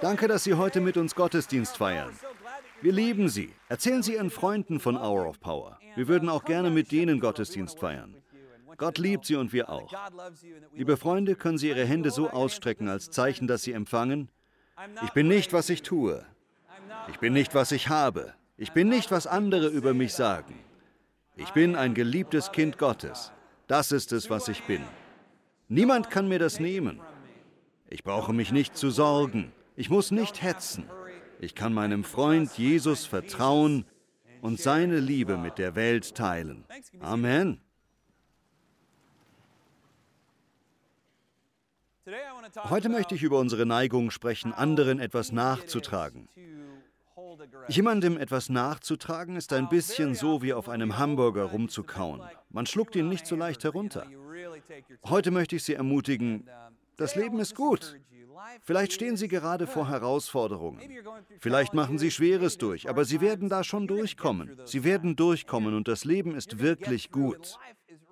[0.00, 2.12] Danke, dass Sie heute mit uns Gottesdienst feiern.
[2.82, 3.52] Wir lieben Sie.
[3.68, 5.78] Erzählen Sie Ihren Freunden von Hour of Power.
[5.94, 8.14] Wir würden auch gerne mit denen Gottesdienst feiern.
[8.76, 9.92] Gott liebt Sie und wir auch.
[10.74, 14.28] Liebe Freunde, können Sie Ihre Hände so ausstrecken als Zeichen, dass Sie empfangen?
[15.02, 16.24] Ich bin nicht, was ich tue.
[17.08, 18.34] Ich bin nicht, was ich habe.
[18.58, 20.54] Ich bin nicht, was andere über mich sagen.
[21.36, 23.32] Ich bin ein geliebtes Kind Gottes.
[23.66, 24.82] Das ist es, was ich bin.
[25.68, 27.00] Niemand kann mir das nehmen.
[27.88, 29.52] Ich brauche mich nicht zu sorgen.
[29.76, 30.88] Ich muss nicht hetzen.
[31.38, 33.84] Ich kann meinem Freund Jesus vertrauen
[34.40, 36.64] und seine Liebe mit der Welt teilen.
[37.00, 37.60] Amen.
[42.70, 46.28] Heute möchte ich über unsere Neigung sprechen, anderen etwas nachzutragen.
[47.68, 52.22] Jemandem etwas nachzutragen ist ein bisschen so wie auf einem Hamburger rumzukauen.
[52.48, 54.06] Man schluckt ihn nicht so leicht herunter.
[55.04, 56.48] Heute möchte ich Sie ermutigen,
[56.96, 57.98] das Leben ist gut.
[58.62, 60.80] Vielleicht stehen Sie gerade vor Herausforderungen.
[61.40, 64.60] Vielleicht machen Sie Schweres durch, aber Sie werden da schon durchkommen.
[64.64, 67.58] Sie werden durchkommen und das Leben ist wirklich gut.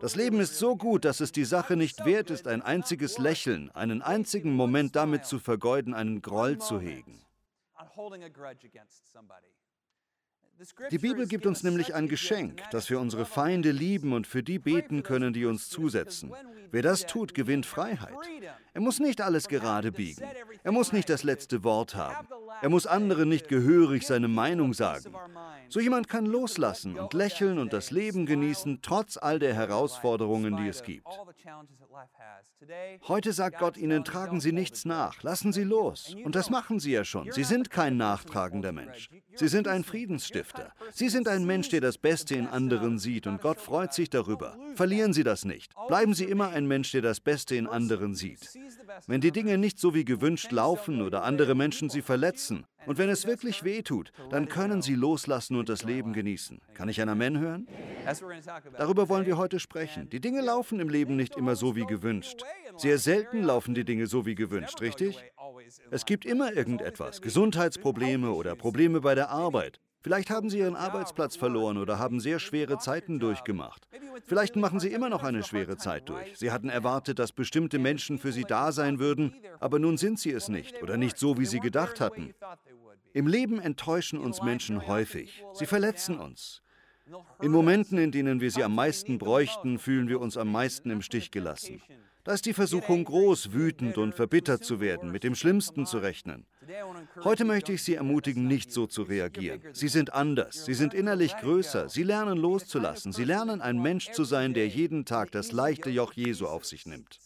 [0.01, 3.71] Das Leben ist so gut, dass es die Sache nicht wert ist, ein einziges Lächeln,
[3.71, 7.25] einen einzigen Moment damit zu vergeuden, einen Groll zu hegen.
[10.91, 14.59] Die Bibel gibt uns nämlich ein Geschenk, dass wir unsere Feinde lieben und für die
[14.59, 16.33] beten können, die uns zusetzen.
[16.71, 18.15] Wer das tut, gewinnt Freiheit.
[18.73, 20.25] Er muss nicht alles gerade biegen.
[20.63, 22.27] Er muss nicht das letzte Wort haben.
[22.63, 25.15] Er muss anderen nicht gehörig seine Meinung sagen.
[25.69, 30.69] So jemand kann loslassen und lächeln und das Leben genießen, trotz all der Herausforderungen, die
[30.69, 31.07] es gibt.
[33.09, 36.15] Heute sagt Gott ihnen, tragen Sie nichts nach, lassen Sie los.
[36.25, 37.31] Und das machen Sie ja schon.
[37.31, 39.11] Sie sind kein nachtragender Mensch.
[39.35, 40.44] Sie sind ein Friedensstifter.
[40.93, 44.57] Sie sind ein Mensch, der das Beste in anderen sieht und Gott freut sich darüber.
[44.75, 45.73] Verlieren Sie das nicht.
[45.89, 48.51] Bleiben Sie immer ein Mensch, der das Beste in anderen sieht.
[49.07, 53.09] Wenn die Dinge nicht so wie gewünscht laufen oder andere Menschen Sie verletzen, und wenn
[53.09, 56.61] es wirklich weh tut, dann können Sie loslassen und das Leben genießen.
[56.75, 57.67] Kann ich ein Amen hören?
[58.77, 60.09] Darüber wollen wir heute sprechen.
[60.11, 62.43] Die Dinge laufen im Leben nicht immer so wie gewünscht.
[62.77, 65.23] Sehr selten laufen die Dinge so wie gewünscht, richtig?
[65.91, 69.81] Es gibt immer irgendetwas, Gesundheitsprobleme oder Probleme bei der Arbeit.
[70.05, 73.89] Vielleicht haben Sie Ihren Arbeitsplatz verloren oder haben sehr schwere Zeiten durchgemacht.
[74.27, 76.37] Vielleicht machen Sie immer noch eine schwere Zeit durch.
[76.37, 80.31] Sie hatten erwartet, dass bestimmte Menschen für Sie da sein würden, aber nun sind sie
[80.33, 82.35] es nicht oder nicht so, wie Sie gedacht hatten.
[83.15, 85.43] Im Leben enttäuschen uns Menschen häufig.
[85.55, 86.61] Sie verletzen uns.
[87.41, 91.01] In Momenten, in denen wir sie am meisten bräuchten, fühlen wir uns am meisten im
[91.01, 91.81] Stich gelassen.
[92.25, 96.47] Da ist die Versuchung groß, wütend und verbittert zu werden, mit dem Schlimmsten zu rechnen.
[97.23, 99.61] Heute möchte ich Sie ermutigen, nicht so zu reagieren.
[99.73, 104.25] Sie sind anders, Sie sind innerlich größer, Sie lernen loszulassen, Sie lernen ein Mensch zu
[104.25, 107.19] sein, der jeden Tag das leichte Joch Jesu auf sich nimmt.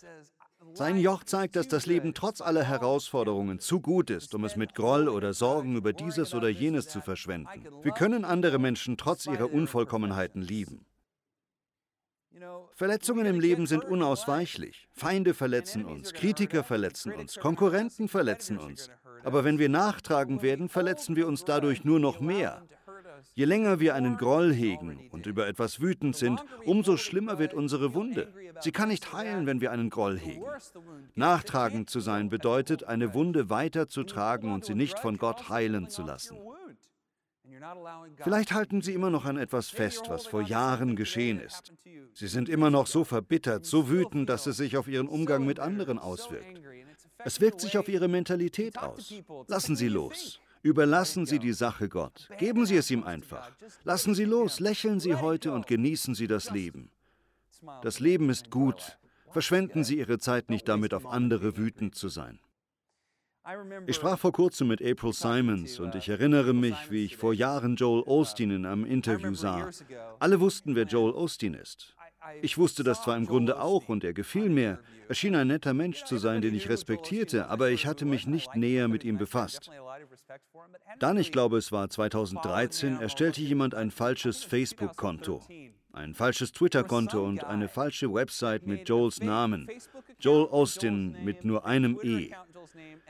[0.74, 4.74] Sein Joch zeigt, dass das Leben trotz aller Herausforderungen zu gut ist, um es mit
[4.74, 7.66] Groll oder Sorgen über dieses oder jenes zu verschwenden.
[7.82, 10.84] Wir können andere Menschen trotz ihrer Unvollkommenheiten lieben.
[12.74, 14.88] Verletzungen im Leben sind unausweichlich.
[14.92, 18.90] Feinde verletzen uns, Kritiker verletzen uns, Konkurrenten verletzen uns.
[19.28, 22.62] Aber wenn wir nachtragen werden, verletzen wir uns dadurch nur noch mehr.
[23.34, 27.92] Je länger wir einen Groll hegen und über etwas wütend sind, umso schlimmer wird unsere
[27.92, 28.32] Wunde.
[28.60, 30.46] Sie kann nicht heilen, wenn wir einen Groll hegen.
[31.14, 36.38] Nachtragend zu sein bedeutet, eine Wunde weiterzutragen und sie nicht von Gott heilen zu lassen.
[38.16, 41.74] Vielleicht halten Sie immer noch an etwas fest, was vor Jahren geschehen ist.
[42.14, 45.60] Sie sind immer noch so verbittert, so wütend, dass es sich auf Ihren Umgang mit
[45.60, 46.62] anderen auswirkt.
[47.28, 49.12] Es wirkt sich auf Ihre Mentalität aus.
[49.48, 50.40] Lassen Sie los.
[50.62, 52.26] Überlassen Sie die Sache Gott.
[52.38, 53.50] Geben Sie es ihm einfach.
[53.84, 56.90] Lassen Sie los, lächeln Sie heute und genießen Sie das Leben.
[57.82, 58.98] Das Leben ist gut.
[59.30, 62.40] Verschwenden Sie Ihre Zeit nicht damit, auf andere wütend zu sein.
[63.86, 67.76] Ich sprach vor kurzem mit April Simons und ich erinnere mich, wie ich vor Jahren
[67.76, 69.68] Joel Osteen in einem Interview sah.
[70.18, 71.94] Alle wussten, wer Joel Osteen ist.
[72.42, 74.78] Ich wusste das zwar im Grunde auch und er gefiel mir.
[75.08, 78.56] Er schien ein netter Mensch zu sein, den ich respektierte, aber ich hatte mich nicht
[78.56, 79.70] näher mit ihm befasst.
[80.98, 85.42] Dann, ich glaube es war 2013, erstellte jemand ein falsches Facebook-Konto,
[85.92, 89.68] ein falsches Twitter-Konto und eine falsche Website mit Joels Namen.
[90.18, 92.32] Joel Austin mit nur einem E.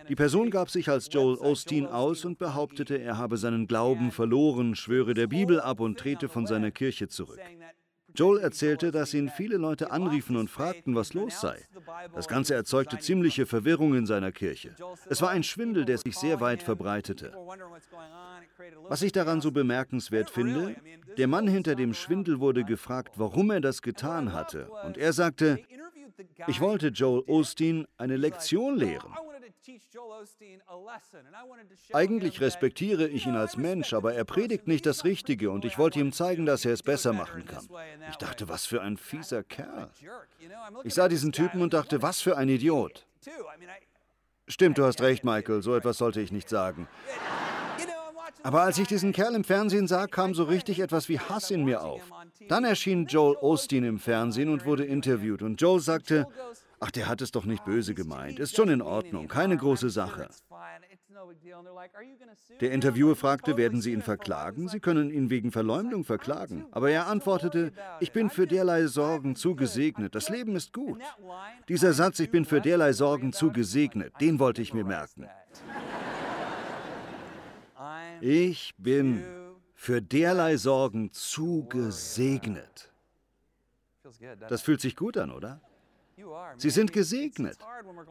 [0.09, 4.75] Die Person gab sich als Joel Osteen aus und behauptete, er habe seinen Glauben verloren,
[4.75, 7.41] schwöre der Bibel ab und trete von seiner Kirche zurück.
[8.19, 11.57] Joel erzählte, dass ihn viele Leute anriefen und fragten, was los sei.
[12.17, 14.75] Das Ganze erzeugte ziemliche Verwirrung in seiner Kirche.
[15.09, 17.33] Es war ein Schwindel, der sich sehr weit verbreitete.
[18.89, 20.75] Was ich daran so bemerkenswert finde,
[21.17, 24.69] der Mann hinter dem Schwindel wurde gefragt, warum er das getan hatte.
[24.85, 25.61] Und er sagte,
[26.49, 29.13] ich wollte Joel Osteen eine Lektion lehren.
[31.93, 35.99] Eigentlich respektiere ich ihn als Mensch, aber er predigt nicht das Richtige und ich wollte
[35.99, 37.67] ihm zeigen, dass er es besser machen kann.
[38.11, 39.91] Ich dachte, was für ein fieser Kerl.
[40.85, 43.07] Ich sah diesen Typen und dachte, was für ein Idiot.
[44.47, 46.89] Stimmt, du hast recht, Michael, so etwas sollte ich nicht sagen.
[48.43, 51.65] Aber als ich diesen Kerl im Fernsehen sah, kam so richtig etwas wie Hass in
[51.65, 52.03] mir auf.
[52.49, 56.27] Dann erschien Joel Osteen im Fernsehen und wurde interviewt und Joel sagte,
[56.81, 60.29] ach, der hat es doch nicht böse gemeint, ist schon in Ordnung, keine große Sache.
[62.61, 64.69] Der Interviewer fragte, werden Sie ihn verklagen?
[64.69, 66.67] Sie können ihn wegen Verleumdung verklagen.
[66.71, 71.01] Aber er antwortete, ich bin für derlei Sorgen zu gesegnet, das Leben ist gut.
[71.69, 75.29] Dieser Satz, ich bin für derlei Sorgen zu gesegnet, den wollte ich mir merken.
[78.21, 79.25] Ich bin
[79.75, 82.93] für derlei Sorgen zu gesegnet.
[84.49, 85.61] Das fühlt sich gut an, oder?
[86.57, 87.59] Sie sind gesegnet.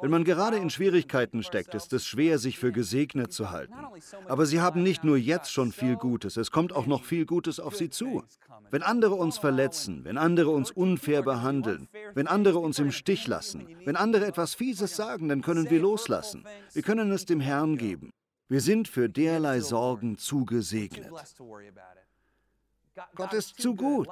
[0.02, 3.74] Wenn man gerade in Schwierigkeiten steckt, ist es schwer, sich für gesegnet zu halten.
[4.28, 7.60] Aber Sie haben nicht nur jetzt schon viel Gutes, es kommt auch noch viel Gutes
[7.60, 8.24] auf Sie zu.
[8.70, 13.68] Wenn andere uns verletzen, wenn andere uns unfair behandeln, wenn andere uns im Stich lassen,
[13.86, 16.46] wenn andere etwas Fieses sagen, dann können wir loslassen.
[16.74, 18.12] Wir können es dem Herrn geben.
[18.50, 21.12] Wir sind für derlei Sorgen zu gesegnet.
[23.16, 24.08] Gott ist zu gut.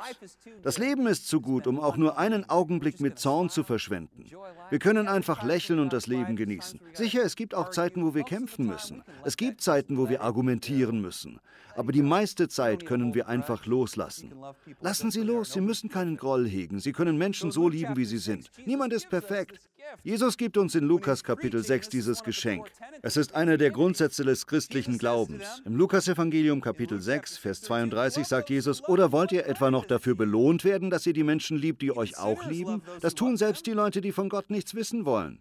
[0.64, 4.26] Das Leben ist zu gut, um auch nur einen Augenblick mit Zorn zu verschwenden.
[4.70, 6.80] Wir können einfach lächeln und das Leben genießen.
[6.94, 9.04] Sicher, es gibt auch Zeiten, wo wir kämpfen müssen.
[9.24, 11.40] Es gibt Zeiten, wo wir argumentieren müssen.
[11.76, 14.34] Aber die meiste Zeit können wir einfach loslassen.
[14.80, 16.80] Lassen Sie los, Sie müssen keinen Groll hegen.
[16.80, 18.50] Sie können Menschen so lieben, wie sie sind.
[18.66, 19.60] Niemand ist perfekt.
[20.04, 22.72] Jesus gibt uns in Lukas Kapitel 6 dieses Geschenk.
[23.02, 25.62] Es ist einer der Grundsätze des christlichen Glaubens.
[25.66, 30.64] Im Lukasevangelium Kapitel 6, Vers 32 sagt Jesus, oder wollt ihr etwa noch dafür belohnt
[30.64, 32.82] werden, dass ihr die Menschen liebt, die euch auch lieben?
[33.02, 35.40] Das tun selbst die Leute, die von Gott nichts wissen wollen.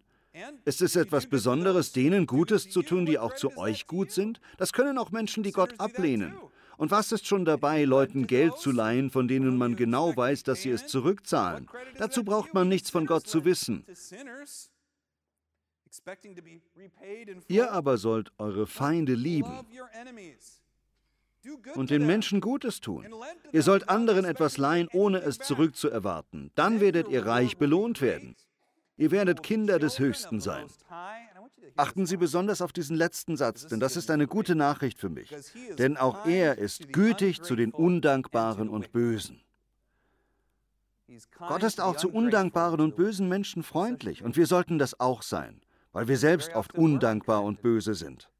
[0.64, 4.41] Ist es etwas Besonderes, denen Gutes zu tun, die auch zu euch gut sind?
[4.58, 6.35] Das können auch Menschen, die Gott ablehnen.
[6.76, 10.62] Und was ist schon dabei, Leuten Geld zu leihen, von denen man genau weiß, dass
[10.62, 11.69] sie es zurückzahlen?
[11.99, 13.85] Dazu braucht man nichts von Gott zu wissen.
[17.49, 19.53] Ihr aber sollt eure Feinde lieben
[21.75, 23.06] und den Menschen Gutes tun.
[23.53, 26.50] Ihr sollt anderen etwas leihen, ohne es zurückzuerwarten.
[26.55, 28.35] Dann werdet ihr reich belohnt werden.
[28.97, 30.67] Ihr werdet Kinder des Höchsten sein.
[31.76, 35.35] Achten Sie besonders auf diesen letzten Satz, denn das ist eine gute Nachricht für mich.
[35.79, 39.41] Denn auch er ist gütig zu den Undankbaren und Bösen.
[41.38, 45.61] Gott ist auch zu undankbaren und bösen Menschen freundlich und wir sollten das auch sein,
[45.93, 48.31] weil wir selbst oft undankbar und böse sind.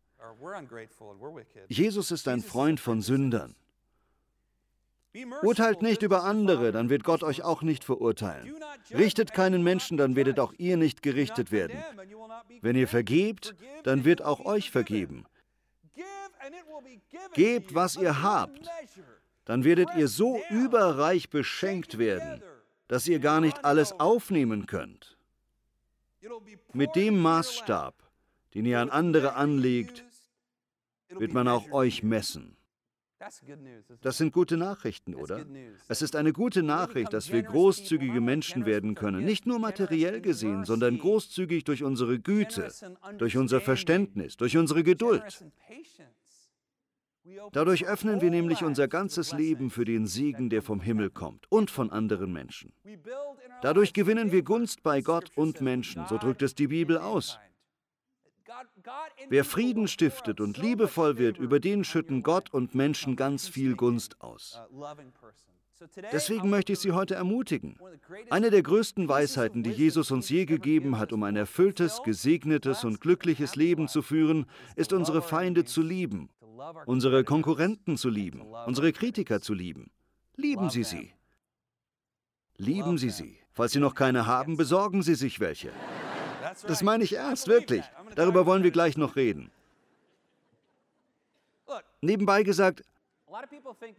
[1.69, 3.55] Jesus ist ein Freund von Sündern.
[5.43, 8.55] Urteilt nicht über andere, dann wird Gott euch auch nicht verurteilen.
[8.91, 11.79] Richtet keinen Menschen, dann werdet auch ihr nicht gerichtet werden.
[12.61, 15.25] Wenn ihr vergebt, dann wird auch euch vergeben.
[17.35, 18.69] Gebt, was ihr habt,
[19.45, 22.43] dann werdet ihr so überreich beschenkt werden,
[22.89, 25.17] dass ihr gar nicht alles aufnehmen könnt.
[26.73, 27.95] Mit dem Maßstab,
[28.55, 30.05] den ihr an andere anlegt,
[31.09, 32.54] wird man auch euch messen.
[34.01, 35.45] Das sind gute Nachrichten, oder?
[35.89, 40.65] Es ist eine gute Nachricht, dass wir großzügige Menschen werden können, nicht nur materiell gesehen,
[40.65, 42.71] sondern großzügig durch unsere Güte,
[43.19, 45.45] durch unser Verständnis, durch unsere Geduld.
[47.53, 51.71] Dadurch öffnen wir nämlich unser ganzes Leben für den Segen, der vom Himmel kommt und
[51.71, 52.73] von anderen Menschen.
[53.63, 57.39] Dadurch gewinnen wir Gunst bei Gott und Menschen, so drückt es die Bibel aus.
[59.29, 64.21] Wer Frieden stiftet und liebevoll wird, über den schütten Gott und Menschen ganz viel Gunst
[64.21, 64.61] aus.
[66.13, 67.79] Deswegen möchte ich Sie heute ermutigen.
[68.31, 73.01] Eine der größten Weisheiten, die Jesus uns je gegeben hat, um ein erfülltes, gesegnetes und
[73.01, 74.47] glückliches Leben zu führen,
[74.77, 76.31] ist unsere Feinde zu lieben,
[76.87, 79.91] unsere Konkurrenten zu lieben, unsere Kritiker zu lieben.
[80.37, 81.13] Lieben Sie sie.
[82.57, 83.39] Lieben Sie sie.
[83.53, 85.73] Falls Sie noch keine haben, besorgen Sie sich welche.
[86.67, 87.85] Das meine ich ernst, wirklich.
[88.15, 89.51] Darüber wollen wir gleich noch reden.
[92.01, 92.83] Nebenbei gesagt,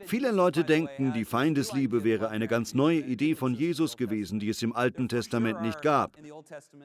[0.05, 4.61] viele Leute denken, die Feindesliebe wäre eine ganz neue Idee von Jesus gewesen, die es
[4.61, 6.17] im Alten Testament nicht gab.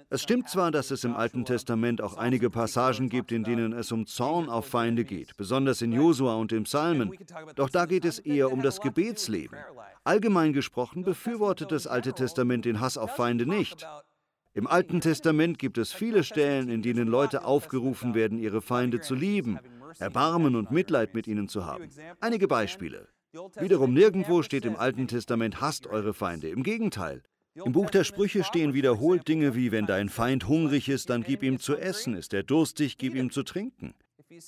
[0.08, 3.92] Es stimmt zwar, dass es im Alten Testament auch einige Passagen gibt, in denen es
[3.92, 7.16] um Zorn auf Feinde geht, besonders in Josua und im Psalmen,
[7.54, 9.58] doch da geht es eher um das Gebetsleben.
[10.02, 13.86] Allgemein gesprochen befürwortet das Alte Testament den Hass auf Feinde nicht.
[14.52, 19.14] Im Alten Testament gibt es viele Stellen, in denen Leute aufgerufen werden, ihre Feinde zu
[19.14, 19.60] lieben,
[19.98, 21.88] Erbarmen und Mitleid mit ihnen zu haben.
[22.20, 23.08] Einige Beispiele.
[23.60, 26.48] Wiederum nirgendwo steht im Alten Testament, hasst eure Feinde.
[26.48, 27.22] Im Gegenteil.
[27.54, 31.42] Im Buch der Sprüche stehen wiederholt Dinge wie, wenn dein Feind hungrig ist, dann gib
[31.44, 33.94] ihm zu essen, ist er durstig, gib ihm zu trinken.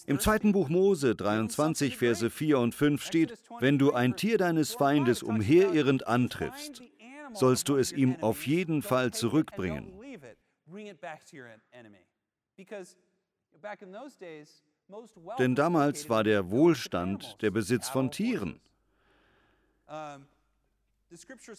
[0.07, 4.75] Im zweiten Buch Mose 23, Verse 4 und 5 steht, wenn du ein Tier deines
[4.75, 6.83] Feindes umherirrend antriffst,
[7.35, 9.93] sollst du es ihm auf jeden Fall zurückbringen.
[15.39, 18.61] Denn damals war der Wohlstand der Besitz von Tieren.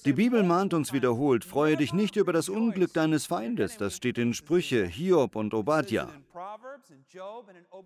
[0.05, 3.77] Die Bibel mahnt uns wiederholt, freue dich nicht über das Unglück deines Feindes.
[3.77, 6.09] Das steht in Sprüche, Hiob und Obadja.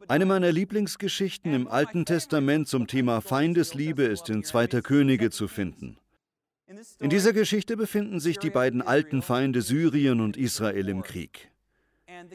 [0.07, 5.97] Eine meiner Lieblingsgeschichten im Alten Testament zum Thema Feindesliebe ist in Zweiter Könige zu finden.
[6.99, 11.49] In dieser Geschichte befinden sich die beiden alten Feinde Syrien und Israel im Krieg.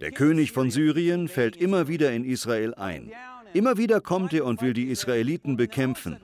[0.00, 3.12] Der König von Syrien fällt immer wieder in Israel ein.
[3.52, 6.16] Immer wieder kommt er und will die Israeliten bekämpfen.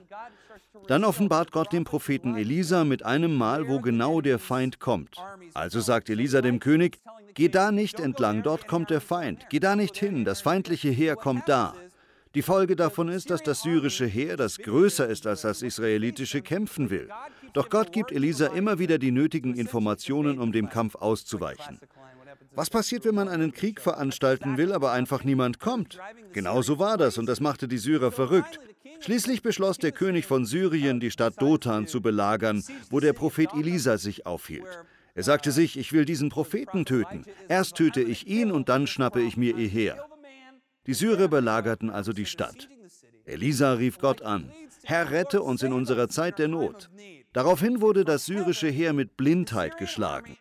[0.87, 5.17] Dann offenbart Gott dem Propheten Elisa mit einem Mal, wo genau der Feind kommt.
[5.53, 6.99] Also sagt Elisa dem König,
[7.35, 9.45] Geh da nicht entlang, dort kommt der Feind.
[9.49, 11.75] Geh da nicht hin, das feindliche Heer kommt da.
[12.35, 16.91] Die Folge davon ist, dass das syrische Heer, das größer ist als das israelitische, kämpfen
[16.91, 17.09] will.
[17.53, 21.79] Doch Gott gibt Elisa immer wieder die nötigen Informationen, um dem Kampf auszuweichen.
[22.53, 25.99] Was passiert, wenn man einen Krieg veranstalten will, aber einfach niemand kommt?
[26.31, 28.59] Genauso war das und das machte die Syrer verrückt.
[28.99, 33.97] Schließlich beschloss der König von Syrien, die Stadt Dothan zu belagern, wo der Prophet Elisa
[33.97, 34.67] sich aufhielt.
[35.15, 37.23] Er sagte sich, ich will diesen Propheten töten.
[37.47, 40.05] Erst töte ich ihn und dann schnappe ich mir ihr Heer.
[40.89, 42.67] Die Syrer belagerten also die Stadt.
[43.23, 46.89] Elisa rief Gott an, Herr, rette uns in unserer Zeit der Not.
[47.31, 50.35] Daraufhin wurde das syrische Heer mit Blindheit geschlagen.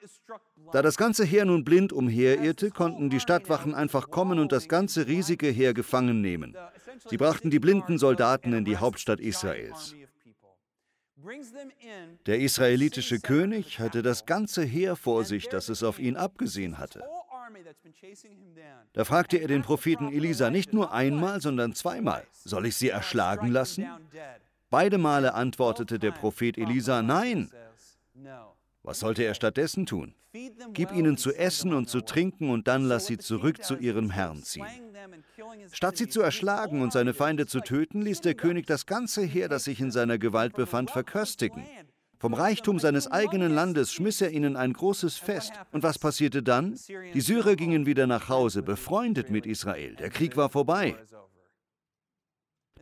[0.73, 5.07] Da das ganze Heer nun blind umherirrte, konnten die Stadtwachen einfach kommen und das ganze
[5.07, 6.57] riesige Heer gefangen nehmen.
[7.11, 9.95] Sie brachten die blinden Soldaten in die Hauptstadt Israels.
[12.25, 17.05] Der israelitische König hatte das ganze Heer vor sich, das es auf ihn abgesehen hatte.
[18.93, 23.49] Da fragte er den Propheten Elisa nicht nur einmal, sondern zweimal, soll ich sie erschlagen
[23.49, 23.87] lassen?
[24.71, 27.51] Beide Male antwortete der Prophet Elisa, nein.
[28.83, 30.15] Was sollte er stattdessen tun?
[30.73, 34.43] Gib ihnen zu essen und zu trinken und dann lass sie zurück zu ihrem Herrn
[34.43, 34.67] ziehen.
[35.73, 39.49] Statt sie zu erschlagen und seine Feinde zu töten, ließ der König das ganze Heer,
[39.49, 41.65] das sich in seiner Gewalt befand, verköstigen.
[42.19, 45.53] Vom Reichtum seines eigenen Landes schmiss er ihnen ein großes Fest.
[45.73, 46.77] Und was passierte dann?
[47.15, 49.95] Die Syrer gingen wieder nach Hause, befreundet mit Israel.
[49.97, 50.97] Der Krieg war vorbei.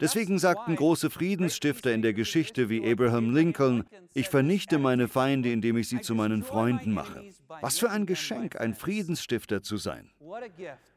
[0.01, 5.79] Deswegen sagten große Friedensstifter in der Geschichte wie Abraham Lincoln, ich vernichte meine Feinde, indem
[5.79, 7.25] ich sie zu meinen Freunden mache.
[7.63, 10.11] Was für ein Geschenk, ein Friedensstifter zu sein.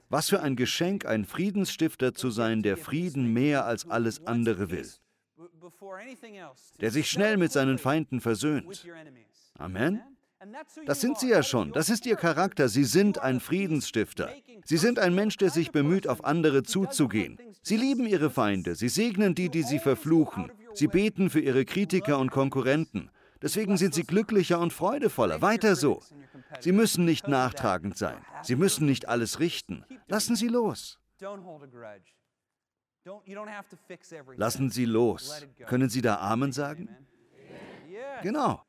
[0.10, 4.88] Was für ein Geschenk, ein Friedensstifter zu sein, der Frieden mehr als alles andere will.
[6.80, 8.88] Der sich schnell mit seinen Feinden versöhnt.
[9.58, 10.02] Amen.
[10.86, 11.74] Das sind Sie ja schon.
[11.74, 12.70] Das ist Ihr Charakter.
[12.70, 14.34] Sie sind ein Friedensstifter.
[14.64, 17.38] Sie sind ein Mensch, der sich bemüht, auf andere zuzugehen.
[17.62, 18.76] Sie lieben Ihre Feinde.
[18.76, 20.52] Sie segnen die, die Sie verfluchen.
[20.74, 23.10] Sie beten für Ihre Kritiker und Konkurrenten.
[23.42, 25.42] Deswegen sind Sie glücklicher und freudevoller.
[25.42, 26.02] Weiter so.
[26.60, 28.18] Sie müssen nicht nachtragend sein.
[28.42, 29.84] Sie müssen nicht alles richten.
[30.08, 31.00] Lassen Sie los.
[34.36, 35.46] Lassen Sie los.
[35.65, 36.89] Können Sie da Amen sagen?
[38.22, 38.63] Genau.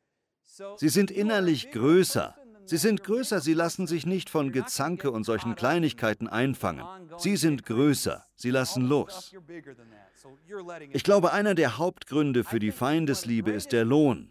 [0.76, 2.36] Sie sind innerlich größer.
[2.70, 6.86] Sie sind größer, sie lassen sich nicht von Gezanke und solchen Kleinigkeiten einfangen.
[7.16, 9.34] Sie sind größer, sie lassen los.
[10.92, 14.30] Ich glaube, einer der Hauptgründe für die Feindesliebe ist der Lohn.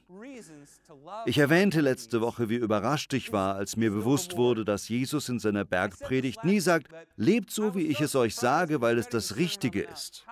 [1.25, 5.39] Ich erwähnte letzte Woche, wie überrascht ich war, als mir bewusst wurde, dass Jesus in
[5.39, 9.82] seiner Bergpredigt nie sagt, lebt so, wie ich es euch sage, weil es das Richtige
[9.82, 10.25] ist.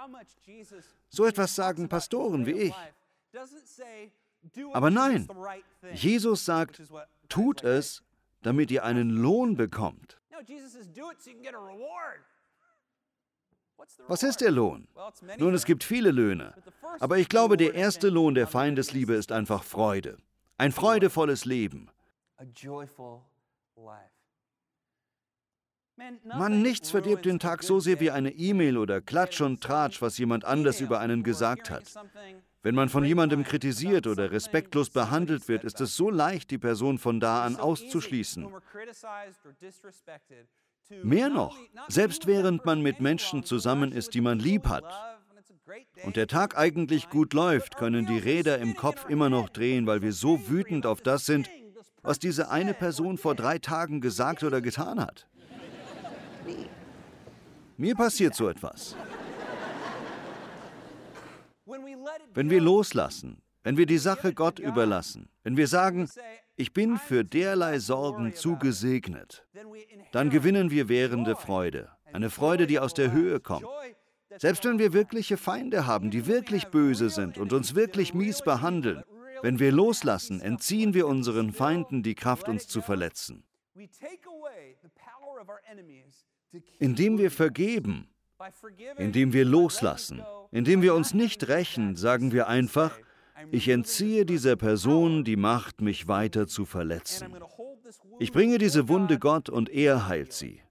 [1.09, 2.75] So etwas sagen Pastoren wie ich.
[4.73, 5.27] Aber nein,
[5.93, 6.81] Jesus sagt,
[7.29, 8.03] tut es,
[8.41, 10.19] damit ihr einen Lohn bekommt.
[14.07, 14.87] Was ist der Lohn?
[15.37, 16.53] Nun, es gibt viele Löhne.
[16.99, 20.17] Aber ich glaube, der erste Lohn der Feindesliebe ist einfach Freude.
[20.57, 21.89] Ein freudevolles Leben.
[26.23, 30.17] Mann, nichts verdirbt den Tag so sehr wie eine E-Mail oder Klatsch und Tratsch, was
[30.17, 31.93] jemand anders über einen gesagt hat.
[32.63, 36.97] Wenn man von jemandem kritisiert oder respektlos behandelt wird, ist es so leicht, die Person
[36.97, 38.47] von da an auszuschließen.
[41.03, 44.85] Mehr noch, selbst während man mit Menschen zusammen ist, die man lieb hat,
[46.03, 50.01] und der Tag eigentlich gut läuft, können die Räder im Kopf immer noch drehen, weil
[50.01, 51.49] wir so wütend auf das sind,
[52.01, 55.27] was diese eine Person vor drei Tagen gesagt oder getan hat.
[57.77, 58.95] Mir passiert so etwas.
[62.33, 66.09] Wenn wir loslassen, wenn wir die Sache Gott überlassen, wenn wir sagen,
[66.55, 69.45] ich bin für derlei Sorgen zu gesegnet,
[70.11, 73.67] dann gewinnen wir währende Freude, eine Freude, die aus der Höhe kommt.
[74.39, 79.03] Selbst wenn wir wirkliche Feinde haben, die wirklich böse sind und uns wirklich mies behandeln,
[79.41, 83.43] wenn wir loslassen, entziehen wir unseren Feinden die Kraft, uns zu verletzen.
[86.79, 88.07] Indem wir vergeben,
[88.97, 92.97] indem wir loslassen, indem wir uns nicht rächen, sagen wir einfach,
[93.51, 97.35] ich entziehe dieser Person die Macht, mich weiter zu verletzen.
[98.19, 100.61] Ich bringe diese Wunde Gott und er heilt sie.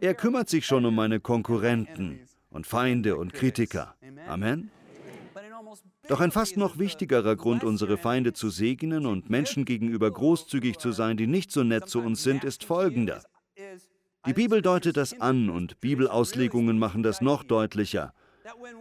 [0.00, 3.94] Er kümmert sich schon um meine Konkurrenten und Feinde und Kritiker.
[4.26, 4.70] Amen.
[6.08, 10.92] Doch ein fast noch wichtigerer Grund, unsere Feinde zu segnen und Menschen gegenüber großzügig zu
[10.92, 13.22] sein, die nicht so nett zu uns sind, ist folgender.
[14.26, 18.14] Die Bibel deutet das an und Bibelauslegungen machen das noch deutlicher.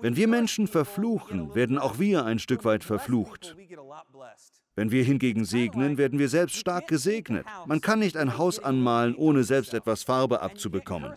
[0.02, 3.56] Wenn wir Menschen verfluchen, werden auch wir ein Stück weit verflucht.
[4.78, 7.48] Wenn wir hingegen segnen, werden wir selbst stark gesegnet.
[7.66, 11.14] Man kann nicht ein Haus anmalen, ohne selbst etwas Farbe abzubekommen.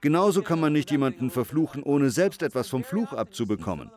[0.00, 3.90] Genauso kann man nicht jemanden verfluchen, ohne selbst etwas vom Fluch abzubekommen.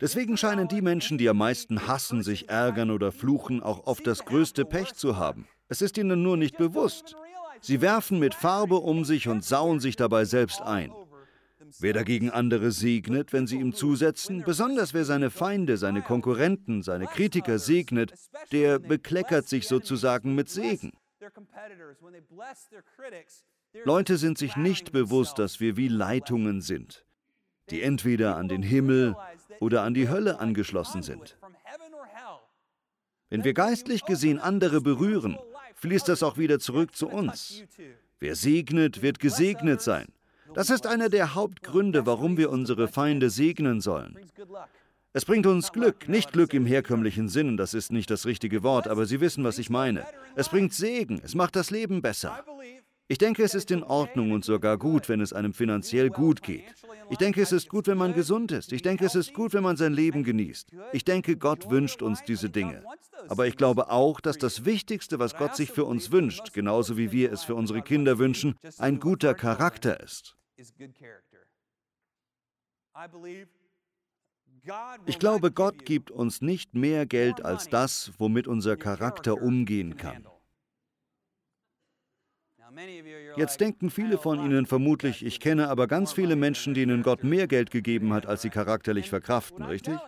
[0.00, 4.24] Deswegen scheinen die Menschen, die am meisten hassen, sich ärgern oder fluchen, auch oft das
[4.24, 5.46] größte Pech zu haben.
[5.68, 7.16] Es ist ihnen nur nicht bewusst.
[7.60, 10.90] Sie werfen mit Farbe um sich und sauen sich dabei selbst ein.
[11.80, 17.06] Wer dagegen andere segnet, wenn sie ihm zusetzen, besonders wer seine Feinde, seine Konkurrenten, seine
[17.06, 18.12] Kritiker segnet,
[18.52, 20.92] der bekleckert sich sozusagen mit Segen.
[23.84, 27.04] Leute sind sich nicht bewusst, dass wir wie Leitungen sind,
[27.70, 29.16] die entweder an den Himmel
[29.60, 31.36] oder an die Hölle angeschlossen sind.
[33.30, 35.38] Wenn wir geistlich gesehen andere berühren,
[35.74, 37.62] fließt das auch wieder zurück zu uns.
[38.20, 40.06] Wer segnet, wird gesegnet sein.
[40.58, 44.18] Das ist einer der Hauptgründe, warum wir unsere Feinde segnen sollen.
[45.12, 48.88] Es bringt uns Glück, nicht Glück im herkömmlichen Sinn, das ist nicht das richtige Wort,
[48.88, 50.04] aber Sie wissen, was ich meine.
[50.34, 52.44] Es bringt Segen, es macht das Leben besser.
[53.06, 56.64] Ich denke, es ist in Ordnung und sogar gut, wenn es einem finanziell gut geht.
[57.08, 58.72] Ich denke, es ist gut, wenn man gesund ist.
[58.72, 60.72] Ich denke, es ist gut, wenn man sein Leben genießt.
[60.92, 62.82] Ich denke, Gott wünscht uns diese Dinge.
[63.28, 67.12] Aber ich glaube auch, dass das Wichtigste, was Gott sich für uns wünscht, genauso wie
[67.12, 70.34] wir es für unsere Kinder wünschen, ein guter Charakter ist.
[75.06, 80.26] Ich glaube, Gott gibt uns nicht mehr Geld als das, womit unser Charakter umgehen kann.
[83.36, 87.46] Jetzt denken viele von Ihnen vermutlich, ich kenne aber ganz viele Menschen, denen Gott mehr
[87.46, 89.98] Geld gegeben hat, als sie charakterlich verkraften, richtig?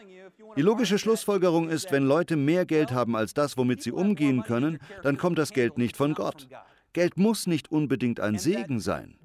[0.57, 4.79] Die logische Schlussfolgerung ist, wenn Leute mehr Geld haben als das, womit sie umgehen können,
[5.03, 6.49] dann kommt das Geld nicht von Gott.
[6.93, 9.19] Geld muss nicht unbedingt ein Segen sein.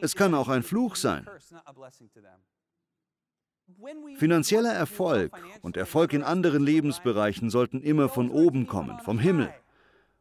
[0.00, 1.26] Es kann auch ein Fluch sein.
[4.16, 9.52] Finanzieller Erfolg und Erfolg in anderen Lebensbereichen sollten immer von oben kommen, vom Himmel.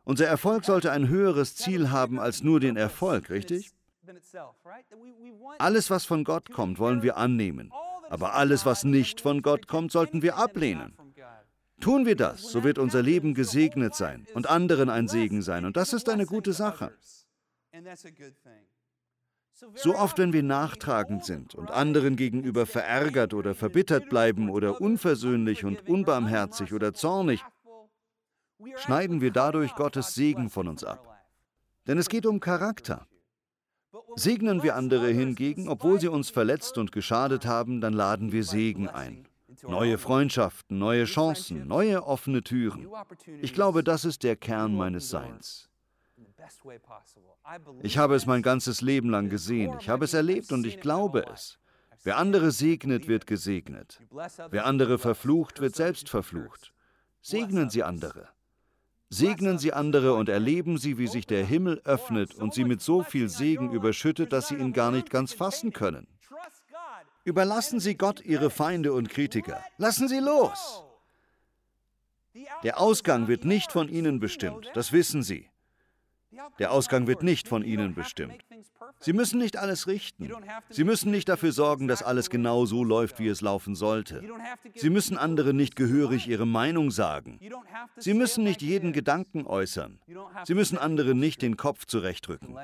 [0.04, 3.72] Unser Erfolg sollte ein höheres Ziel haben als nur den Erfolg, richtig?
[5.60, 7.72] Alles, was von Gott kommt, wollen wir annehmen.
[8.10, 10.96] Aber alles, was nicht von Gott kommt, sollten wir ablehnen.
[11.80, 15.66] Tun wir das, so wird unser Leben gesegnet sein und anderen ein Segen sein.
[15.66, 16.94] Und das ist eine gute Sache.
[19.76, 25.66] So oft, wenn wir nachtragend sind und anderen gegenüber verärgert oder verbittert bleiben oder unversöhnlich
[25.66, 27.44] und unbarmherzig oder zornig,
[28.78, 31.06] schneiden wir dadurch Gottes Segen von uns ab.
[31.88, 33.08] Denn es geht um Charakter.
[34.16, 38.88] Segnen wir andere hingegen, obwohl sie uns verletzt und geschadet haben, dann laden wir Segen
[38.88, 39.29] ein.
[39.64, 42.88] Neue Freundschaften, neue Chancen, neue offene Türen.
[43.42, 45.70] Ich glaube, das ist der Kern meines Seins.
[47.82, 51.26] Ich habe es mein ganzes Leben lang gesehen, ich habe es erlebt und ich glaube
[51.34, 51.60] es.
[52.04, 54.00] Wer andere segnet, wird gesegnet.
[54.50, 56.74] Wer andere verflucht, wird selbst verflucht.
[57.22, 58.30] Segnen Sie andere.
[59.10, 63.04] Segnen Sie andere und erleben Sie, wie sich der Himmel öffnet und Sie mit so
[63.04, 66.08] viel Segen überschüttet, dass Sie ihn gar nicht ganz fassen können.
[67.30, 69.64] Überlassen Sie Gott Ihre Feinde und Kritiker.
[69.78, 70.84] Lassen Sie los.
[72.64, 75.49] Der Ausgang wird nicht von Ihnen bestimmt, das wissen Sie.
[76.60, 78.36] Der Ausgang wird nicht von Ihnen bestimmt.
[79.00, 80.30] Sie müssen nicht alles richten.
[80.70, 84.24] Sie müssen nicht dafür sorgen, dass alles genau so läuft, wie es laufen sollte.
[84.76, 87.40] Sie müssen anderen nicht gehörig ihre Meinung sagen.
[87.98, 90.00] Sie müssen nicht jeden Gedanken äußern.
[90.46, 92.56] Sie müssen anderen nicht den Kopf zurechtrücken.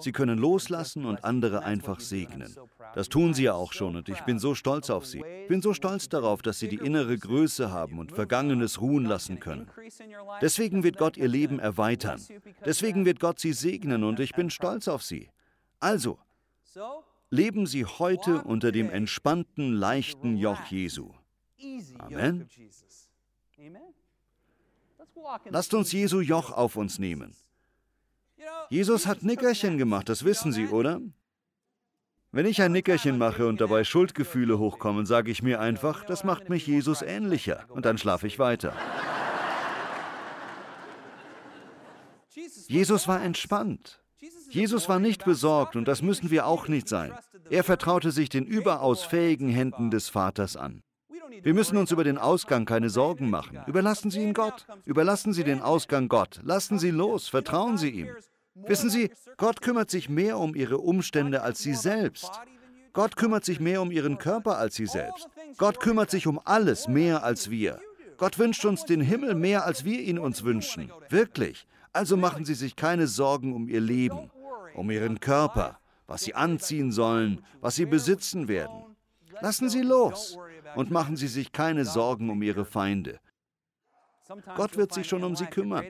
[0.00, 2.54] Sie können loslassen und andere einfach segnen.
[2.94, 5.22] Das tun Sie ja auch schon und ich bin so stolz auf Sie.
[5.42, 9.40] Ich bin so stolz darauf, dass Sie die innere Größe haben und Vergangenes ruhen lassen
[9.40, 9.70] können.
[10.40, 12.20] Deswegen wird Gott Ihr Leben erweitern.
[12.64, 15.30] Deswegen wird Gott Sie segnen und ich bin stolz auf Sie.
[15.80, 16.18] Also,
[17.30, 21.10] leben Sie heute unter dem entspannten, leichten Joch Jesu.
[21.98, 22.48] Amen.
[25.50, 27.34] Lasst uns Jesu Joch auf uns nehmen.
[28.70, 31.00] Jesus hat Nickerchen gemacht, das wissen Sie, oder?
[32.34, 36.48] Wenn ich ein Nickerchen mache und dabei Schuldgefühle hochkommen, sage ich mir einfach, das macht
[36.48, 38.74] mich Jesus ähnlicher und dann schlafe ich weiter.
[42.68, 44.00] Jesus war entspannt.
[44.48, 47.12] Jesus war nicht besorgt und das müssen wir auch nicht sein.
[47.50, 50.82] Er vertraute sich den überaus fähigen Händen des Vaters an.
[51.42, 53.60] Wir müssen uns über den Ausgang keine Sorgen machen.
[53.66, 54.66] Überlassen Sie ihn Gott.
[54.84, 56.40] Überlassen Sie den Ausgang Gott.
[56.44, 57.28] Lassen Sie los.
[57.28, 58.08] Vertrauen Sie ihm.
[58.54, 62.30] Wissen Sie, Gott kümmert sich mehr um Ihre Umstände als Sie selbst.
[62.92, 65.28] Gott kümmert sich mehr um Ihren Körper als Sie selbst.
[65.56, 67.80] Gott kümmert sich um alles mehr als wir.
[68.18, 70.92] Gott wünscht uns den Himmel mehr, als wir ihn uns wünschen.
[71.08, 71.66] Wirklich.
[71.92, 74.30] Also machen Sie sich keine Sorgen um Ihr Leben,
[74.74, 78.96] um Ihren Körper, was Sie anziehen sollen, was Sie besitzen werden.
[79.40, 80.38] Lassen Sie los
[80.74, 83.20] und machen Sie sich keine Sorgen um Ihre Feinde.
[84.56, 85.84] Gott wird sich schon um sie kümmern.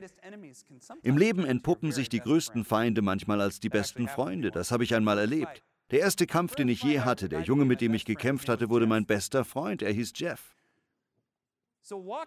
[1.01, 4.51] Im Leben entpuppen sich die größten Feinde manchmal als die besten Freunde.
[4.51, 5.63] Das habe ich einmal erlebt.
[5.91, 8.87] Der erste Kampf, den ich je hatte, der Junge, mit dem ich gekämpft hatte, wurde
[8.87, 9.81] mein bester Freund.
[9.81, 10.55] Er hieß Jeff.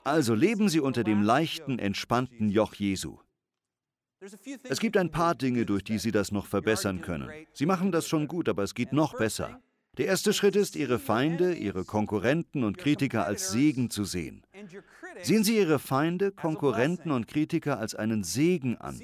[0.05, 3.19] Also leben Sie unter dem leichten, entspannten Joch Jesu.
[4.69, 7.31] Es gibt ein paar Dinge, durch die Sie das noch verbessern können.
[7.53, 9.61] Sie machen das schon gut, aber es geht noch besser.
[9.99, 14.45] Der erste Schritt ist, Ihre Feinde, Ihre Konkurrenten und Kritiker als Segen zu sehen.
[15.23, 19.01] Sehen Sie Ihre Feinde, Konkurrenten und Kritiker als einen Segen an.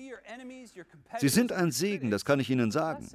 [1.18, 3.08] Sie sind ein Segen, das kann ich Ihnen sagen.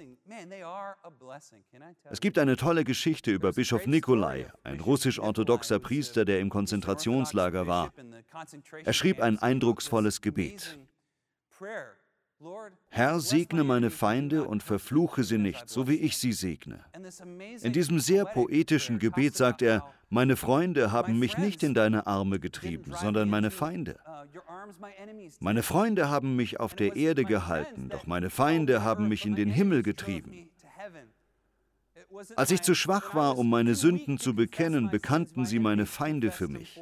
[2.09, 7.93] Es gibt eine tolle Geschichte über Bischof Nikolai, ein russisch-orthodoxer Priester, der im Konzentrationslager war.
[8.83, 10.79] Er schrieb ein eindrucksvolles Gebet.
[12.89, 16.85] Herr, segne meine Feinde und verfluche sie nicht, so wie ich sie segne.
[17.61, 22.39] In diesem sehr poetischen Gebet sagt er, meine Freunde haben mich nicht in deine Arme
[22.39, 23.99] getrieben, sondern meine Feinde.
[25.39, 29.49] Meine Freunde haben mich auf der Erde gehalten, doch meine Feinde haben mich in den
[29.49, 30.49] Himmel getrieben.
[32.35, 36.47] Als ich zu schwach war, um meine Sünden zu bekennen, bekannten sie meine Feinde für
[36.47, 36.79] mich.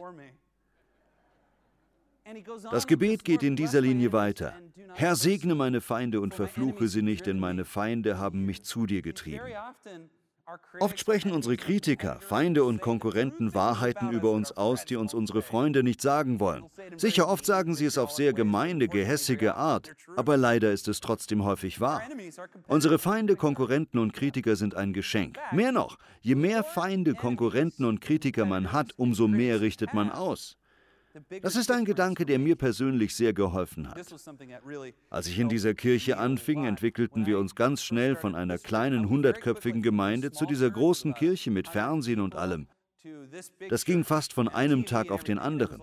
[2.71, 4.53] Das Gebet geht in dieser Linie weiter.
[4.93, 9.01] Herr, segne meine Feinde und verfluche sie nicht, denn meine Feinde haben mich zu dir
[9.01, 9.45] getrieben.
[10.79, 15.81] Oft sprechen unsere Kritiker, Feinde und Konkurrenten Wahrheiten über uns aus, die uns unsere Freunde
[15.81, 16.65] nicht sagen wollen.
[16.97, 21.43] Sicher, oft sagen sie es auf sehr gemeine, gehässige Art, aber leider ist es trotzdem
[21.43, 22.03] häufig wahr.
[22.67, 25.39] Unsere Feinde, Konkurrenten und Kritiker sind ein Geschenk.
[25.51, 30.57] Mehr noch, je mehr Feinde, Konkurrenten und Kritiker man hat, umso mehr richtet man aus.
[31.41, 33.97] Das ist ein Gedanke, der mir persönlich sehr geholfen hat.
[35.09, 39.81] Als ich in dieser Kirche anfing, entwickelten wir uns ganz schnell von einer kleinen hundertköpfigen
[39.81, 42.67] Gemeinde zu dieser großen Kirche mit Fernsehen und allem.
[43.69, 45.81] Das ging fast von einem Tag auf den anderen.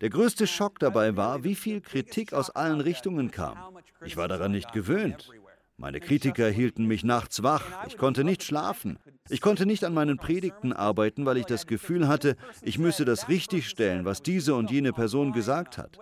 [0.00, 3.76] Der größte Schock dabei war, wie viel Kritik aus allen Richtungen kam.
[4.04, 5.30] Ich war daran nicht gewöhnt.
[5.78, 10.16] Meine Kritiker hielten mich nachts wach, ich konnte nicht schlafen, ich konnte nicht an meinen
[10.16, 14.94] Predigten arbeiten, weil ich das Gefühl hatte, ich müsse das richtigstellen, was diese und jene
[14.94, 15.98] Person gesagt hat.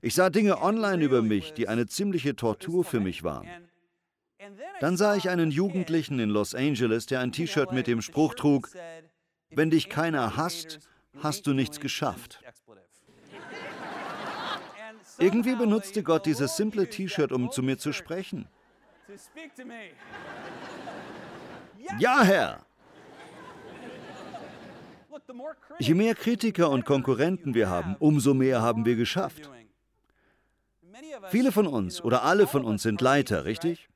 [0.00, 3.46] Ich sah Dinge online über mich, die eine ziemliche Tortur für mich waren.
[4.80, 8.70] Dann sah ich einen Jugendlichen in Los Angeles, der ein T-Shirt mit dem Spruch trug,
[9.50, 10.80] wenn dich keiner hasst,
[11.22, 12.42] hast du nichts geschafft.
[15.18, 18.48] Irgendwie benutzte Gott dieses simple T-Shirt, um zu mir zu sprechen.
[21.98, 22.66] Ja, Herr.
[25.78, 29.50] Je mehr Kritiker und Konkurrenten wir haben, umso mehr haben wir geschafft.
[31.28, 33.88] Viele von uns oder alle von uns sind Leiter, richtig?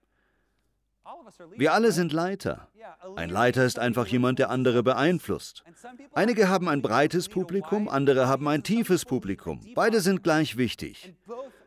[1.57, 2.69] Wir alle sind Leiter.
[3.17, 5.65] Ein Leiter ist einfach jemand, der andere beeinflusst.
[6.13, 9.61] Einige haben ein breites Publikum, andere haben ein tiefes Publikum.
[9.75, 11.15] Beide sind gleich wichtig.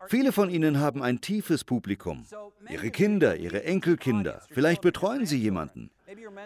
[0.08, 2.26] Viele von ihnen haben ein tiefes Publikum.
[2.70, 4.42] Ihre Kinder, ihre Enkelkinder.
[4.50, 5.92] Vielleicht betreuen sie jemanden.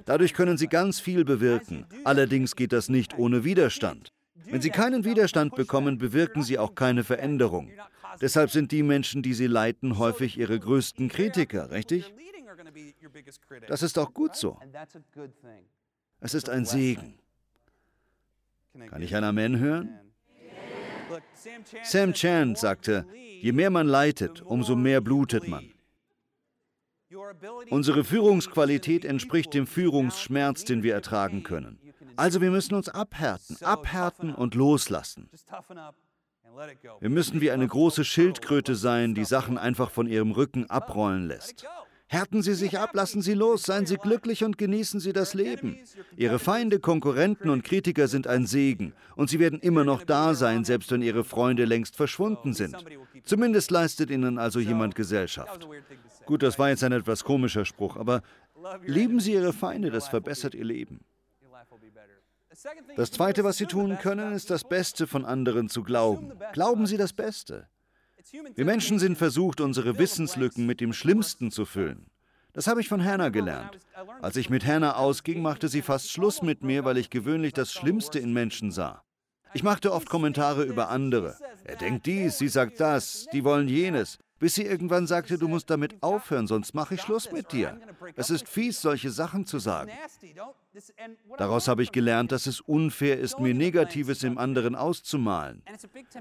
[0.06, 1.86] Dadurch können sie ganz viel bewirken.
[2.04, 4.12] Allerdings geht das nicht ohne Widerstand.
[4.46, 7.72] Wenn sie keinen Widerstand bekommen, bewirken sie auch keine Veränderung.
[8.22, 12.14] Deshalb sind die Menschen, die sie leiten, häufig ihre größten Kritiker, richtig?
[13.68, 14.60] Das ist auch gut so.
[16.20, 17.18] Es ist ein Segen.
[18.90, 20.00] Kann ich ein Amen hören?
[21.84, 23.06] Sam Chan sagte,
[23.42, 25.72] je mehr man leitet, umso mehr blutet man.
[27.70, 31.80] Unsere Führungsqualität entspricht dem Führungsschmerz, den wir ertragen können.
[32.16, 35.30] Also wir müssen uns abhärten, abhärten und loslassen.
[37.00, 41.66] Wir müssen wie eine große Schildkröte sein, die Sachen einfach von ihrem Rücken abrollen lässt.
[42.08, 45.80] Härten Sie sich ab, lassen Sie los, seien Sie glücklich und genießen Sie das Leben.
[46.16, 50.66] Ihre Feinde, Konkurrenten und Kritiker sind ein Segen und sie werden immer noch da sein,
[50.66, 52.76] selbst wenn Ihre Freunde längst verschwunden sind.
[53.24, 55.68] Zumindest leistet Ihnen also jemand Gesellschaft.
[56.26, 58.22] Gut, das war jetzt ein etwas komischer Spruch, aber
[58.86, 61.00] lieben Sie Ihre Feinde, das verbessert Ihr Leben.
[62.96, 66.34] Das Zweite, was Sie tun können, ist das Beste von anderen zu glauben.
[66.54, 67.68] Glauben Sie das Beste.
[68.32, 72.08] Wir Menschen sind versucht, unsere Wissenslücken mit dem Schlimmsten zu füllen.
[72.54, 73.80] Das habe ich von Hannah gelernt.
[74.22, 77.72] Als ich mit Hannah ausging, machte sie fast Schluss mit mir, weil ich gewöhnlich das
[77.72, 79.04] Schlimmste in Menschen sah.
[79.54, 81.38] Ich machte oft Kommentare über andere.
[81.64, 85.70] Er denkt dies, sie sagt das, die wollen jenes bis sie irgendwann sagte, du musst
[85.70, 87.80] damit aufhören, sonst mache ich Schluss mit dir.
[88.16, 89.92] Es ist fies, solche Sachen zu sagen.
[91.38, 95.62] Daraus habe ich gelernt, dass es unfair ist, mir Negatives im anderen auszumalen.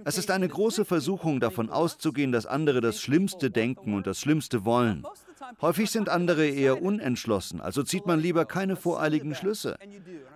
[0.05, 4.65] Es ist eine große Versuchung, davon auszugehen, dass andere das Schlimmste denken und das Schlimmste
[4.65, 5.05] wollen.
[5.61, 9.77] Häufig sind andere eher unentschlossen, also zieht man lieber keine voreiligen Schlüsse.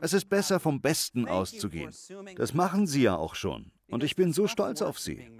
[0.01, 1.95] Es ist besser, vom Besten auszugehen.
[2.37, 3.71] Das machen Sie ja auch schon.
[3.88, 5.31] Und ich bin so stolz auf Sie.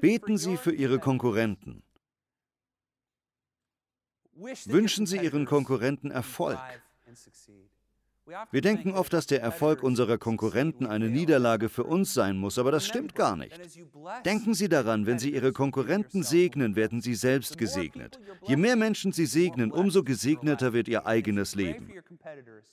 [0.00, 1.82] Beten Sie für Ihre Konkurrenten.
[4.34, 6.58] Wünschen Sie Ihren Konkurrenten Erfolg.
[8.50, 12.70] Wir denken oft, dass der Erfolg unserer Konkurrenten eine Niederlage für uns sein muss, aber
[12.70, 13.58] das stimmt gar nicht.
[14.24, 18.20] Denken Sie daran, wenn Sie Ihre Konkurrenten segnen, werden Sie selbst gesegnet.
[18.46, 21.90] Je mehr Menschen Sie segnen, umso gesegneter wird Ihr eigenes Leben.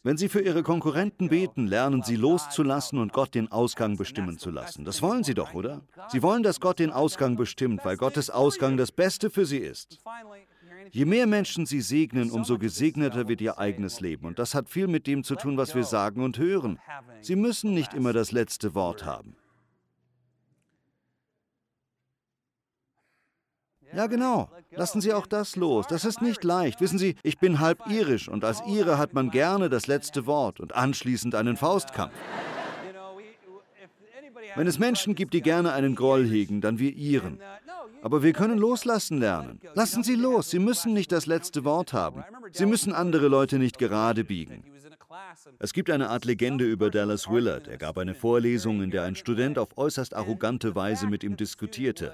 [0.03, 4.51] Wenn Sie für Ihre Konkurrenten beten, lernen Sie loszulassen und Gott den Ausgang bestimmen zu
[4.51, 4.85] lassen.
[4.85, 5.81] Das wollen Sie doch, oder?
[6.09, 9.99] Sie wollen, dass Gott den Ausgang bestimmt, weil Gottes Ausgang das Beste für Sie ist.
[10.91, 14.25] Je mehr Menschen Sie segnen, umso gesegneter wird Ihr eigenes Leben.
[14.25, 16.79] Und das hat viel mit dem zu tun, was wir sagen und hören.
[17.21, 19.35] Sie müssen nicht immer das letzte Wort haben.
[23.93, 24.49] Ja, genau.
[24.71, 25.87] Lassen Sie auch das los.
[25.87, 26.79] Das ist nicht leicht.
[26.79, 30.59] Wissen Sie, ich bin halb irisch und als Ire hat man gerne das letzte Wort
[30.59, 32.13] und anschließend einen Faustkampf.
[34.55, 37.39] Wenn es Menschen gibt, die gerne einen Groll hegen, dann wir Iren.
[38.01, 39.59] Aber wir können loslassen lernen.
[39.73, 40.49] Lassen Sie los.
[40.49, 42.23] Sie müssen nicht das letzte Wort haben.
[42.51, 44.63] Sie müssen andere Leute nicht gerade biegen.
[45.59, 47.67] Es gibt eine Art Legende über Dallas Willard.
[47.67, 52.13] Er gab eine Vorlesung, in der ein Student auf äußerst arrogante Weise mit ihm diskutierte.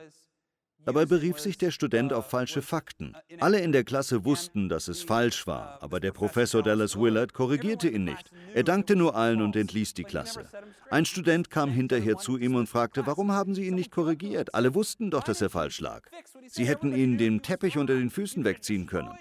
[0.85, 3.15] Dabei berief sich der Student auf falsche Fakten.
[3.39, 7.89] Alle in der Klasse wussten, dass es falsch war, aber der Professor Dallas Willard korrigierte
[7.89, 8.31] ihn nicht.
[8.53, 10.47] Er dankte nur allen und entließ die Klasse.
[10.89, 14.53] Ein Student kam hinterher zu ihm und fragte, warum haben Sie ihn nicht korrigiert?
[14.53, 16.03] Alle wussten doch, dass er falsch lag.
[16.47, 19.11] Sie hätten ihn den Teppich unter den Füßen wegziehen können.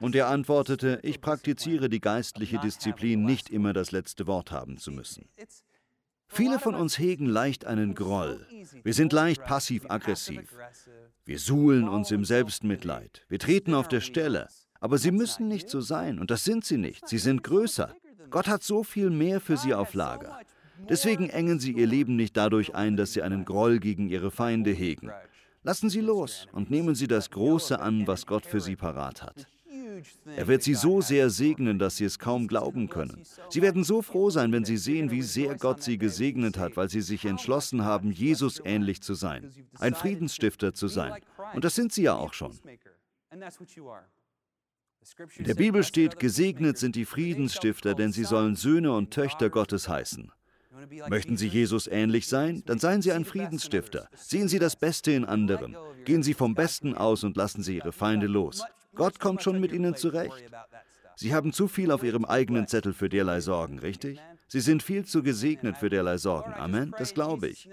[0.00, 4.90] Und er antwortete, ich praktiziere die geistliche Disziplin, nicht immer das letzte Wort haben zu
[4.90, 5.28] müssen.
[6.28, 8.46] Viele von uns hegen leicht einen Groll.
[8.82, 10.54] Wir sind leicht passiv-aggressiv.
[11.24, 13.24] Wir suhlen uns im Selbstmitleid.
[13.28, 14.48] Wir treten auf der Stelle.
[14.80, 17.08] Aber sie müssen nicht so sein, und das sind sie nicht.
[17.08, 17.94] Sie sind größer.
[18.30, 20.40] Gott hat so viel mehr für sie auf Lager.
[20.88, 24.72] Deswegen engen sie ihr Leben nicht dadurch ein, dass sie einen Groll gegen ihre Feinde
[24.72, 25.10] hegen.
[25.62, 29.46] Lassen Sie los und nehmen Sie das Große an, was Gott für Sie parat hat.
[30.36, 33.22] Er wird sie so sehr segnen, dass sie es kaum glauben können.
[33.48, 36.88] Sie werden so froh sein, wenn sie sehen, wie sehr Gott sie gesegnet hat, weil
[36.88, 41.20] sie sich entschlossen haben, Jesus ähnlich zu sein, ein Friedensstifter zu sein.
[41.54, 42.58] Und das sind sie ja auch schon.
[45.36, 49.88] In der Bibel steht, gesegnet sind die Friedensstifter, denn sie sollen Söhne und Töchter Gottes
[49.88, 50.30] heißen.
[51.08, 52.62] Möchten Sie Jesus ähnlich sein?
[52.66, 54.08] Dann seien Sie ein Friedensstifter.
[54.16, 55.76] Sehen Sie das Beste in anderen.
[56.04, 58.64] Gehen Sie vom Besten aus und lassen Sie Ihre Feinde los.
[58.94, 60.44] Gott kommt schon mit ihnen zurecht.
[61.16, 64.20] Sie haben zu viel auf ihrem eigenen Zettel für derlei Sorgen, richtig?
[64.48, 66.52] Sie sind viel zu gesegnet für derlei Sorgen.
[66.54, 67.68] Amen, das glaube ich.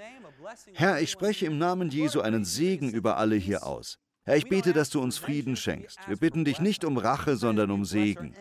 [0.73, 3.97] Herr, ich spreche im Namen Jesu einen Segen über alle hier aus.
[4.23, 5.99] Herr, ich bete, dass du uns Frieden schenkst.
[6.07, 8.35] Wir bitten dich nicht um Rache, sondern um Segen.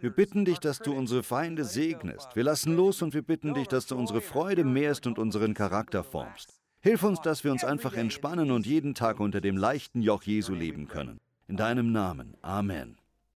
[0.00, 2.34] Wir bitten dich, dass du unsere Feinde segnest.
[2.34, 6.02] Wir lassen los und wir bitten dich, dass du unsere Freude mehrst und unseren Charakter
[6.02, 6.54] formst.
[6.80, 10.54] Hilf uns, dass wir uns einfach entspannen und jeden Tag unter dem leichten Joch Jesu
[10.54, 11.20] leben können.
[11.48, 12.36] In deinem Namen.
[12.42, 12.98] Amen.